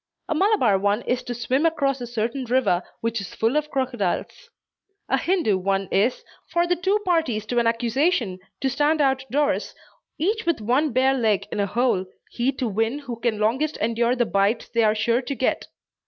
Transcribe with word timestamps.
A 0.27 0.33
Malabar 0.33 0.79
one 0.79 1.03
is 1.03 1.21
to 1.21 1.35
swim 1.35 1.63
across 1.63 2.01
a 2.01 2.07
certain 2.07 2.45
river, 2.45 2.81
which 3.01 3.21
is 3.21 3.35
full 3.35 3.55
of 3.55 3.69
crocodiles. 3.69 4.49
A 5.07 5.15
Hindoo 5.15 5.59
one 5.59 5.87
is, 5.91 6.23
for 6.49 6.65
the 6.65 6.75
two 6.75 6.97
parties 7.05 7.45
to 7.45 7.59
an 7.59 7.67
accusation 7.67 8.39
to 8.61 8.67
stand 8.71 8.99
out 8.99 9.23
doors, 9.29 9.75
each 10.17 10.43
with 10.47 10.59
one 10.59 10.91
bare 10.91 11.13
leg 11.13 11.45
in 11.51 11.59
a 11.59 11.67
hole, 11.67 12.07
he 12.31 12.51
to 12.53 12.67
win 12.67 12.97
who 12.97 13.19
can 13.19 13.37
longest 13.37 13.77
endure 13.77 14.15
the 14.15 14.25
bites 14.25 14.69
they 14.69 14.81
are 14.83 14.95
sure 14.95 15.21
to 15.21 15.35
get. 15.35 15.67